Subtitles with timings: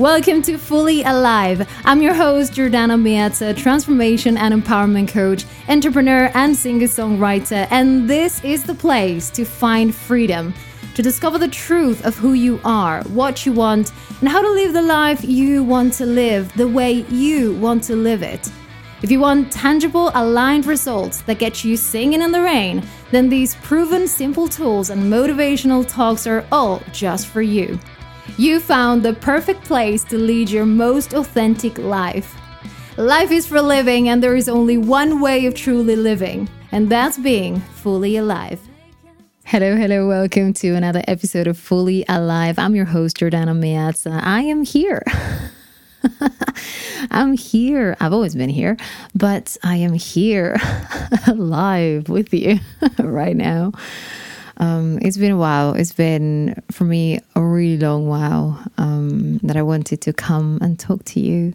[0.00, 1.68] Welcome to Fully Alive.
[1.84, 7.68] I'm your host, Jordana Meazza, transformation and empowerment coach, entrepreneur, and singer songwriter.
[7.70, 10.54] And this is the place to find freedom,
[10.94, 14.72] to discover the truth of who you are, what you want, and how to live
[14.72, 18.50] the life you want to live the way you want to live it.
[19.02, 23.54] If you want tangible, aligned results that get you singing in the rain, then these
[23.56, 27.78] proven simple tools and motivational talks are all just for you.
[28.36, 32.34] You found the perfect place to lead your most authentic life.
[32.96, 37.18] Life is for living, and there is only one way of truly living, and that's
[37.18, 38.60] being fully alive.
[39.44, 42.58] Hello, hello, welcome to another episode of Fully Alive.
[42.58, 44.20] I'm your host, Jordana Meazza.
[44.22, 45.02] I am here.
[47.10, 47.96] I'm here.
[48.00, 48.76] I've always been here,
[49.14, 50.56] but I am here
[51.34, 52.60] live with you
[52.98, 53.72] right now.
[54.60, 55.72] Um, it's been a while.
[55.72, 60.78] It's been, for me, a really long while um, that I wanted to come and
[60.78, 61.54] talk to you.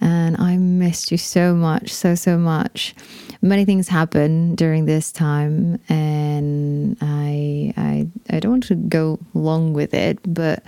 [0.00, 2.94] And I missed you so much, so, so much.
[3.42, 9.72] Many things happened during this time, and I, I, I don't want to go long
[9.72, 10.62] with it, but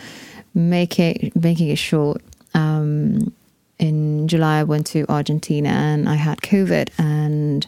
[0.54, 2.22] make it, making it short.
[2.54, 3.32] Um,
[3.78, 7.66] in July, I went to Argentina and I had COVID, and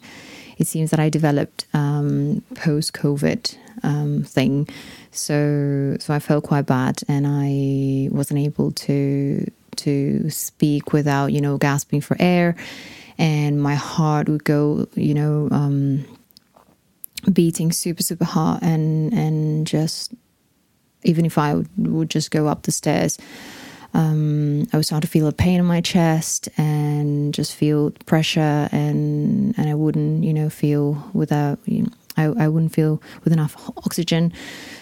[0.59, 4.69] it seems that I developed um, post COVID um, thing.
[5.11, 11.41] So so I felt quite bad, and I wasn't able to to speak without you
[11.41, 12.57] know gasping for air,
[13.19, 16.05] and my heart would go you know um,
[17.33, 20.15] beating super super hard, and and just
[21.05, 23.19] even if I would, would just go up the stairs.
[23.95, 28.69] Um, I would start to feel a pain in my chest and just feel pressure
[28.73, 33.33] and and I wouldn't you know feel without you know, I, I wouldn't feel with
[33.33, 34.33] enough oxygen.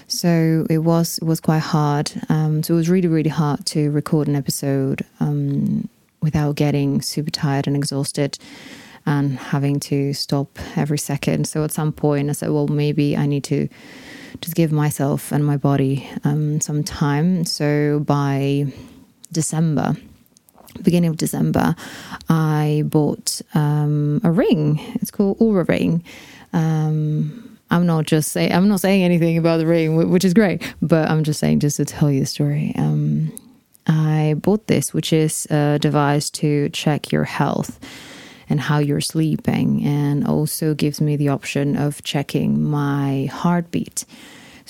[0.09, 2.13] So it was it was quite hard.
[2.29, 5.89] Um, so it was really really hard to record an episode um,
[6.23, 8.39] without getting super tired and exhausted
[9.05, 11.47] and having to stop every second.
[11.47, 13.69] So at some point I said, well, maybe I need to
[14.41, 17.45] just give myself and my body um, some time.
[17.45, 18.73] So by
[19.33, 19.97] December,
[20.83, 21.75] beginning of December,
[22.29, 24.81] I bought um, a ring.
[24.95, 26.05] It's called Oura Ring.
[26.53, 30.63] Um, I'm not just saying I'm not saying anything about the ring, which is great,
[30.83, 32.75] but I'm just saying just to tell you the story.
[32.77, 33.33] Um,
[33.87, 37.81] I bought this, which is a device to check your health
[38.49, 44.05] and how you're sleeping, and also gives me the option of checking my heartbeat.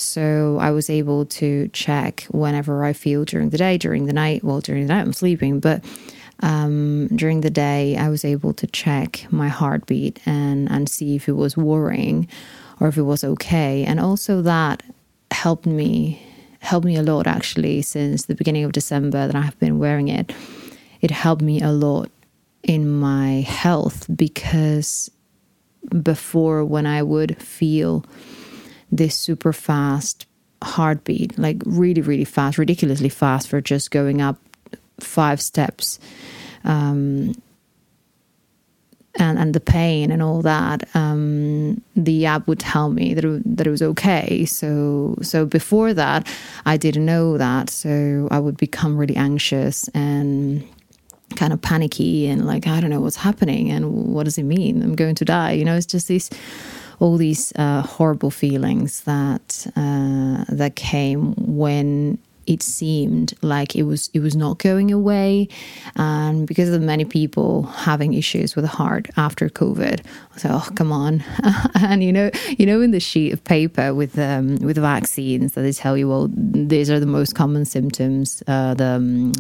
[0.02, 4.42] So I was able to check whenever I feel during the day, during the night.
[4.44, 5.84] Well, during the night I'm sleeping, but
[6.40, 11.28] um, during the day, I was able to check my heartbeat and, and see if
[11.28, 12.28] it was worrying
[12.80, 13.84] or if it was okay.
[13.84, 14.82] And also that
[15.30, 16.20] helped me
[16.58, 20.06] helped me a lot actually since the beginning of December that I have been wearing
[20.06, 20.32] it.
[21.00, 22.08] It helped me a lot
[22.62, 25.10] in my health because
[26.02, 28.04] before when I would feel
[28.92, 30.26] this super fast
[30.62, 34.38] heartbeat, like really, really fast, ridiculously fast for just going up
[35.00, 35.98] five steps
[36.64, 37.34] um,
[39.16, 43.56] and and the pain and all that um, the app would tell me that it,
[43.56, 44.44] that it was okay.
[44.46, 46.26] So so before that
[46.64, 47.68] I didn't know that.
[47.70, 50.66] So I would become really anxious and
[51.36, 54.82] kind of panicky and like I don't know what's happening and what does it mean?
[54.82, 55.52] I'm going to die.
[55.52, 56.30] You know it's just these
[57.00, 64.10] all these uh, horrible feelings that uh, that came when it seemed like it was
[64.12, 65.48] it was not going away.
[65.96, 70.04] And because of many people having issues with the heart after covid
[70.34, 71.24] i so oh come on.
[71.74, 75.62] And you know you know in the sheet of paper with um, with vaccines that
[75.62, 79.32] they tell you well these are the most common symptoms uh, the um,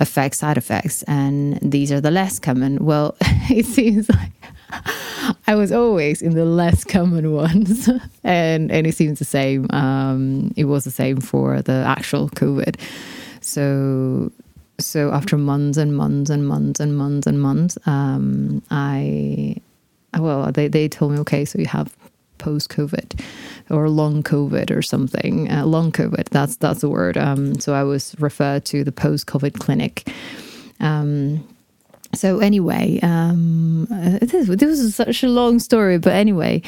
[0.00, 2.84] effects side effects and these are the less common.
[2.84, 3.16] Well
[3.50, 4.32] it seems like
[5.48, 7.88] I was always in the less common ones,
[8.22, 9.66] and and it seems the same.
[9.70, 12.76] Um, it was the same for the actual COVID.
[13.40, 14.30] So
[14.78, 19.56] so after months and months and months and months and months, um, I
[20.18, 21.96] well they they told me okay, so you have
[22.36, 23.18] post COVID
[23.70, 25.50] or long COVID or something.
[25.50, 27.16] Uh, long COVID, that's that's the word.
[27.16, 30.12] Um, so I was referred to the post COVID clinic.
[30.78, 31.42] Um,
[32.18, 33.86] so anyway, um,
[34.20, 36.62] this, this was such a long story, but anyway,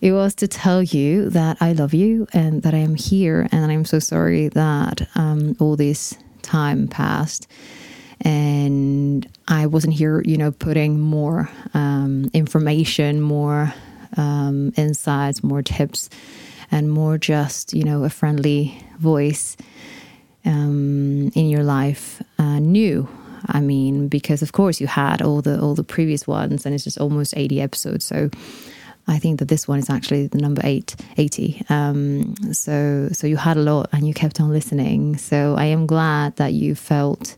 [0.00, 3.70] it was to tell you that I love you and that I am here, and
[3.70, 7.46] I'm so sorry that um, all this time passed
[8.20, 13.74] and I wasn't here, you know, putting more um, information, more
[14.16, 16.08] um, insights, more tips,
[16.70, 19.56] and more just, you know, a friendly voice
[20.44, 23.08] um, in your life uh, new?
[23.46, 26.84] I mean, because of course you had all the all the previous ones, and it's
[26.84, 28.04] just almost eighty episodes.
[28.04, 28.30] So
[29.06, 31.62] I think that this one is actually the number eight, 80.
[31.68, 35.16] Um, so so you had a lot, and you kept on listening.
[35.16, 37.36] So I am glad that you felt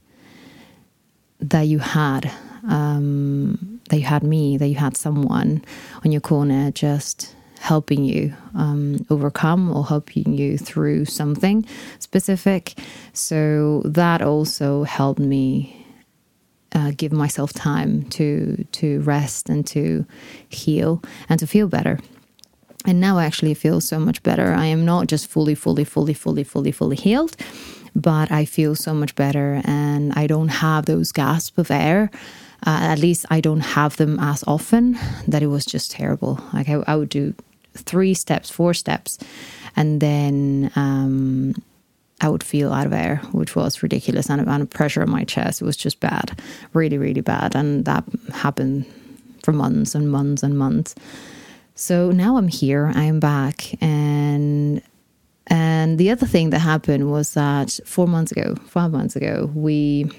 [1.41, 2.31] that you had
[2.69, 5.65] um, that you had me, that you had someone
[6.05, 11.65] on your corner just helping you um, overcome or helping you through something
[11.99, 12.79] specific.
[13.13, 15.86] So that also helped me
[16.73, 20.05] uh, give myself time to to rest and to
[20.49, 21.99] heal and to feel better.
[22.87, 24.55] And now I actually feel so much better.
[24.55, 27.37] I am not just fully, fully, fully, fully, fully, fully healed,
[27.97, 32.11] but I feel so much better, and I don't have those gasps of air.
[32.67, 34.99] Uh, at least I don't have them as often.
[35.27, 36.41] That it was just terrible.
[36.53, 37.35] Like I, I would do
[37.75, 39.19] three steps, four steps,
[39.75, 41.55] and then um,
[42.21, 44.31] I would feel out of air, which was ridiculous.
[44.31, 45.61] And of pressure on my chest.
[45.61, 46.41] It was just bad,
[46.73, 47.55] really, really bad.
[47.55, 48.87] And that happened
[49.43, 50.95] for months and months and months.
[51.75, 53.81] So now I'm here, I am back.
[53.83, 54.83] And
[55.49, 60.11] and the other thing that happened was that four months ago, five months ago, we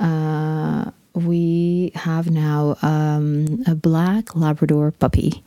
[0.00, 5.42] uh, we have now um, a black Labrador puppy.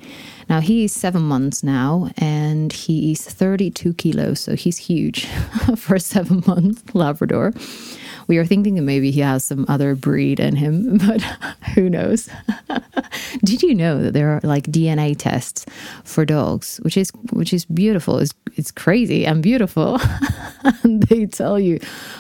[0.50, 5.25] Now he's seven months now, and he's 32 kilos, so he's huge
[5.77, 7.54] for a seven month Labrador.
[8.27, 11.21] We are thinking that maybe he has some other breed in him, but
[11.75, 12.29] who knows?
[13.43, 15.65] Did you know that there are like DNA tests
[16.03, 18.19] for dogs, which is which is beautiful.
[18.19, 19.99] It's it's crazy and beautiful.
[20.83, 21.79] and they tell you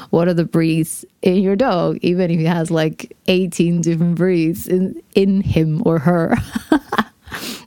[0.09, 4.67] what are the breeds in your dog, even if he has like 18 different breeds
[4.67, 6.35] in in him or her.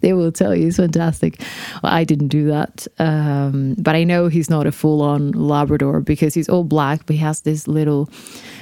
[0.07, 1.41] They will tell you it's fantastic.
[1.83, 6.33] Well, I didn't do that, um, but I know he's not a full-on Labrador because
[6.33, 8.09] he's all black, but he has this little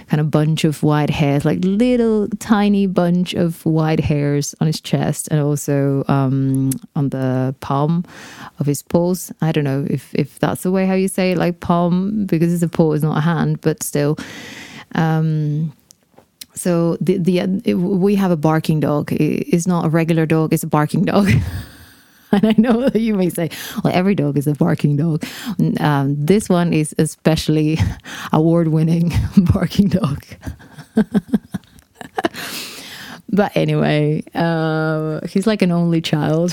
[0.09, 4.81] kind of bunch of white hairs, like little tiny bunch of white hairs on his
[4.81, 8.07] chest and also um, on the palm
[8.59, 9.31] of his paws.
[9.43, 12.55] I don't know if if that's the way how you say it, like palm because
[12.55, 14.17] it's a paw, it's not a hand, but still.
[14.95, 15.75] Um,
[16.55, 19.13] so the the it, we have a barking dog.
[19.13, 20.53] It's not a regular dog.
[20.53, 21.29] It's a barking dog.
[22.33, 23.51] and I know you may say,
[23.83, 25.25] well, every dog is a barking dog.
[25.81, 27.79] Um, this one is especially
[28.33, 29.13] award winning
[29.53, 30.25] barking dog.
[33.29, 36.53] but anyway, uh, he's like an only child.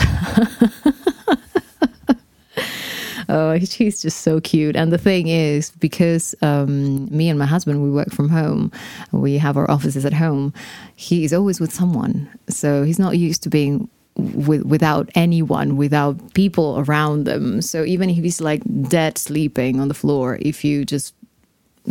[3.32, 4.76] Oh, he's just so cute.
[4.76, 8.74] And the thing is, because um, me and my husband, we work from home,
[9.14, 10.54] we have our offices at home,
[10.98, 12.30] he's always with someone.
[12.50, 17.62] So he's not used to being with, without anyone, without people around them.
[17.62, 21.16] So even if he's like dead sleeping on the floor, if you just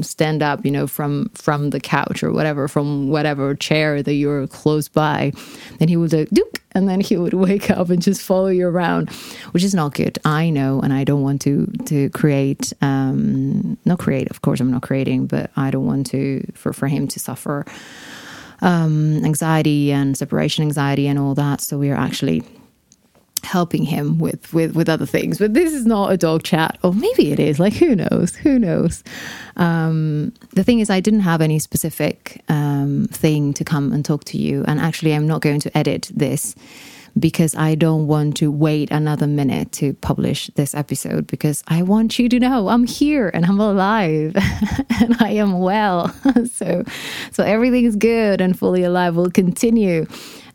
[0.02, 4.46] stand up you know from from the couch or whatever from whatever chair that you're
[4.46, 5.32] close by.
[5.78, 8.66] Then he would like Dook, and then he would wake up and just follow you
[8.66, 9.10] around
[9.52, 10.18] which is not good.
[10.24, 14.70] I know and i don't want to to create um not create of course i'm
[14.70, 17.64] not creating but i don't want to for for him to suffer
[18.62, 21.60] um anxiety and separation anxiety and all that.
[21.60, 22.42] So we are actually
[23.44, 25.38] helping him with with with other things.
[25.38, 26.78] But this is not a dog chat.
[26.82, 27.58] Or maybe it is.
[27.58, 28.36] Like who knows?
[28.36, 29.02] Who knows?
[29.56, 34.24] Um, the thing is i didn't have any specific um, thing to come and talk
[34.24, 34.64] to you.
[34.66, 36.54] And actually i'm not going to edit this
[37.18, 42.20] because i don't want to wait another minute to publish this episode because i want
[42.20, 44.32] you to know i'm here and i'm alive
[45.00, 46.14] and i am well.
[46.52, 46.84] So
[47.32, 50.06] so everything is good and fully alive will continue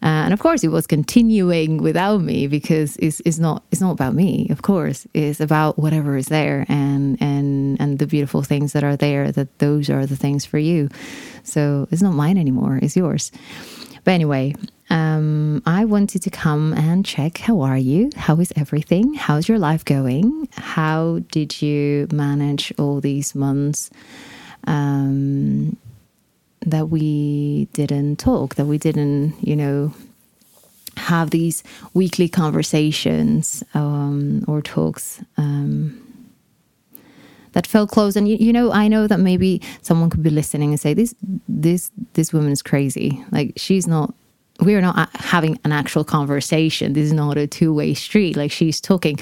[0.06, 3.92] uh, and of course, it was continuing without me because it's, it's not it's not
[3.92, 4.46] about me.
[4.52, 8.96] Of course, it's about whatever is there and and and the beautiful things that are
[8.96, 9.32] there.
[9.32, 10.90] That those are the things for you.
[11.42, 12.78] So it's not mine anymore.
[12.84, 13.32] It's yours.
[14.04, 14.54] But anyway,
[14.92, 18.12] um, I wanted to come and check how are you?
[18.16, 19.16] How is everything?
[19.16, 20.48] How's your life going?
[20.52, 23.90] How did you manage all these months?
[24.68, 25.78] Um,
[26.66, 29.94] that we didn't talk, that we didn't, you know,
[30.98, 36.02] have these weekly conversations um, or talks um,
[37.52, 38.16] that felt close.
[38.16, 41.14] And you, you, know, I know that maybe someone could be listening and say, "This,
[41.48, 43.24] this, this woman is crazy.
[43.32, 44.14] Like she's not."
[44.62, 46.94] We are not having an actual conversation.
[46.94, 48.38] This is not a two way street.
[48.38, 49.20] Like she's talking,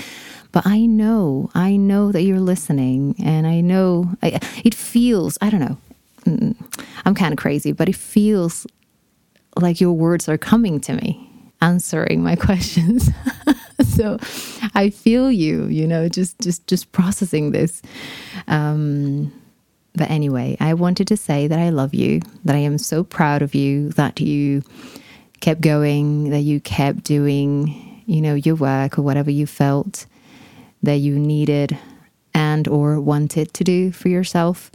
[0.52, 5.40] but I know, I know that you're listening, and I know I, it feels.
[5.42, 5.78] I don't know.
[6.26, 8.66] I'm kind of crazy, but it feels
[9.60, 11.30] like your words are coming to me,
[11.62, 13.10] answering my questions.
[13.86, 14.18] so
[14.74, 17.82] I feel you, you know, just just just processing this.
[18.48, 19.32] Um,
[19.96, 23.42] but anyway, I wanted to say that I love you, that I am so proud
[23.42, 24.64] of you, that you
[25.40, 30.08] kept going, that you kept doing, you know, your work or whatever you felt
[30.82, 31.78] that you needed
[32.34, 34.72] and or wanted to do for yourself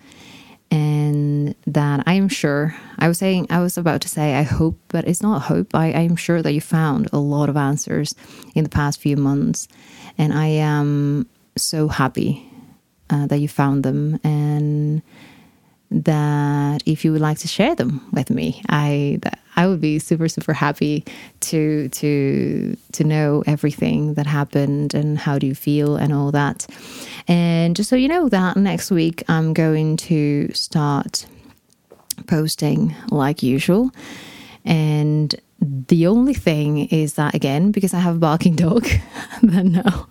[0.71, 4.79] and that I am sure I was saying I was about to say I hope,
[4.89, 5.75] but it's not hope.
[5.75, 8.15] I, I am sure that you found a lot of answers
[8.55, 9.69] in the past few months,
[10.17, 12.49] and I am so happy
[13.11, 15.03] uh, that you found them and
[15.91, 19.21] that if you would like to share them with me, I
[19.59, 21.05] I would be super super happy
[21.41, 26.67] to to to know everything that happened and how do you feel and all that.
[27.27, 31.27] And just so you know that next week I'm going to start
[32.27, 33.91] posting like usual.
[34.65, 38.87] And the only thing is that again, because I have a barking dog,
[39.43, 40.07] then no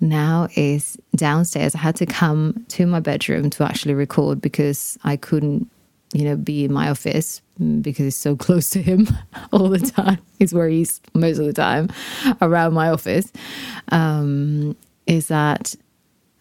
[0.00, 1.74] now is downstairs.
[1.74, 5.70] I had to come to my bedroom to actually record because I couldn't,
[6.12, 7.42] you know, be in my office
[7.80, 9.08] because it's so close to him
[9.52, 10.18] all the time.
[10.38, 11.90] It's where he's most of the time
[12.40, 13.32] around my office.
[13.90, 15.74] Um, is that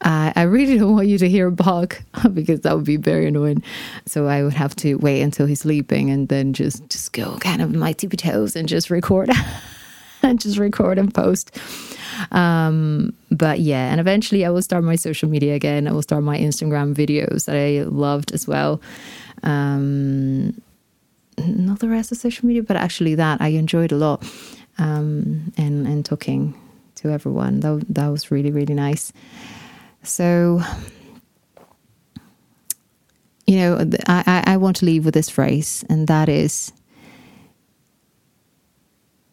[0.02, 3.28] I, I really don't want you to hear a bark because that would be very
[3.28, 3.64] annoying.
[4.06, 7.62] So I would have to wait until he's sleeping and then just just go kind
[7.62, 9.30] of my tippy toes and just record
[10.24, 11.58] and just record and post.
[12.32, 15.88] Um, but yeah, and eventually I will start my social media again.
[15.88, 18.82] I will start my Instagram videos that I loved as well.
[19.44, 20.62] Um,
[21.38, 24.24] not the rest of social media, but actually that I enjoyed a lot.
[24.80, 26.54] Um, and and talking
[26.96, 29.12] to everyone that that was really really nice.
[30.04, 30.62] So
[33.46, 36.74] you know, I, I want to leave with this phrase, and that is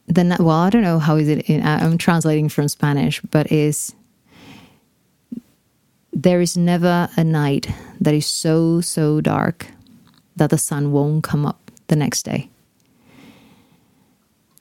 [0.07, 3.95] the well i don't know how is it in, i'm translating from spanish but is
[6.13, 7.69] there is never a night
[8.01, 9.67] that is so so dark
[10.37, 12.49] that the sun won't come up the next day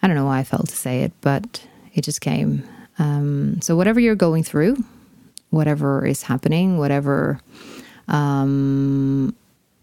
[0.02, 2.64] i don't know why i felt to say it but it just came
[3.00, 4.78] um, so whatever you're going through
[5.50, 7.40] whatever is happening whatever
[8.08, 9.36] um,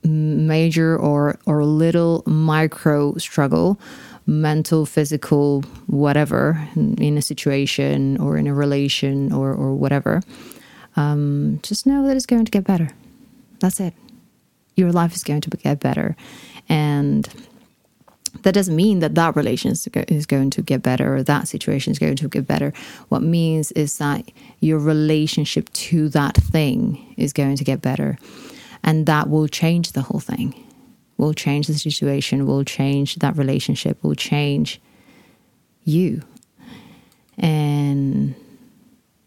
[0.05, 3.81] major or or little micro struggle
[4.31, 10.23] mental, physical, whatever, in a situation or in a relation or, or whatever,
[10.97, 12.91] um, just know that it's going to get better.
[13.59, 13.93] That's it.
[14.81, 16.17] Your life is going to get better.
[16.69, 17.29] And
[18.43, 21.99] that doesn't mean that that relationship is going to get better or that situation is
[21.99, 22.73] going to get better.
[23.09, 28.19] What means is that your relationship to that thing is going to get better.
[28.83, 30.55] And that will change the whole thing
[31.21, 34.81] will change the situation, will change that relationship, will change
[35.85, 36.23] you.
[37.39, 38.35] And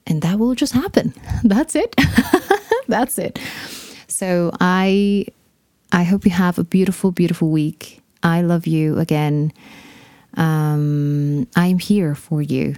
[0.05, 1.13] and that will just happen.
[1.43, 1.95] That's it.
[2.87, 3.39] That's it.
[4.07, 5.27] So I
[5.93, 8.01] I hope you have a beautiful, beautiful week.
[8.23, 9.53] I love you again.
[10.35, 12.75] Um, I'm here for you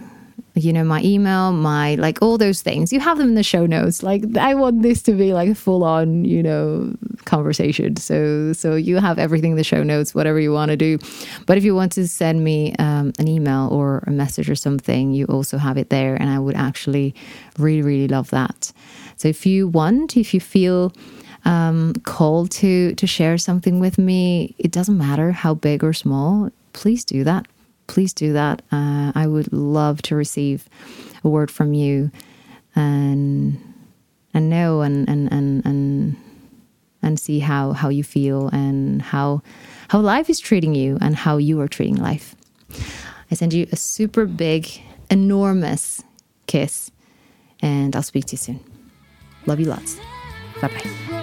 [0.56, 2.94] you know, my email, my like all those things.
[2.94, 4.02] You have them in the show notes.
[4.02, 6.96] Like I want this to be like a full on, you know,
[7.26, 7.98] conversation.
[7.98, 10.98] So so you have everything in the show notes, whatever you want to do.
[11.46, 15.12] But if you want to send me um, an email or a message or something,
[15.12, 17.14] you also have it there, and I would actually
[17.60, 18.72] really really love that.
[19.18, 20.94] So if you want, if you feel
[21.46, 26.50] um, to to share something with me, it doesn't matter how big or small.
[26.74, 27.48] Please do that
[27.88, 28.62] please do that.
[28.72, 30.68] Uh, I would love to receive
[31.24, 32.12] a word from you
[32.76, 33.62] and
[34.34, 36.16] and know and and and and,
[37.02, 39.42] and see how how you feel and how
[39.90, 42.36] how life is treating you and how you are treating life.
[43.32, 44.70] I send you a super big,
[45.10, 46.04] enormous
[46.48, 46.92] kiss,
[47.62, 48.60] and I'll speak to you soon.
[49.46, 49.98] Love you lots.
[50.62, 51.15] Bye bye.